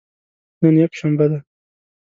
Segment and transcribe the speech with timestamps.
[0.61, 1.37] نن یکشنبه ده